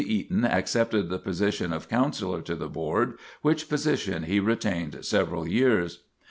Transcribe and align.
Eaton 0.03 0.43
accepted 0.43 1.09
the 1.09 1.19
position 1.19 1.71
of 1.71 1.87
counsellor 1.87 2.41
to 2.41 2.55
the 2.55 2.67
board, 2.67 3.19
which 3.43 3.69
position 3.69 4.23
he 4.23 4.39
retained 4.39 5.05
several 5.05 5.47
years. 5.47 5.99